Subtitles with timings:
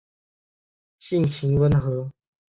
[0.97, 2.11] 性情温和。